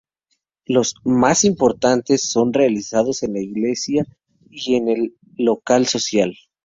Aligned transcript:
Los 0.65 0.95
"más 1.03 1.43
importantes" 1.43 2.27
son 2.27 2.47
los 2.47 2.53
realizados 2.55 3.21
en 3.21 3.33
la 3.33 3.41
iglesia 3.43 4.03
y 4.49 4.73
en 4.73 4.87
el 4.89 5.15
Local 5.37 5.85
Social. 5.85 6.33